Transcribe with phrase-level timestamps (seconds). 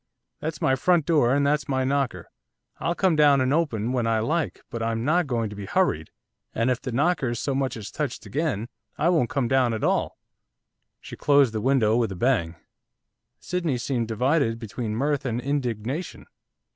[0.39, 2.31] That's my front door, and that's my knocker,
[2.79, 6.09] I'll come down and open when I like, but I'm not going to be hurried,
[6.55, 8.67] and if the knocker's so much as touched again,
[8.97, 10.17] I won't come down at all.'
[11.01, 12.55] She closed the window with a bang.
[13.39, 16.25] Sydney seemed divided between mirth and indignation.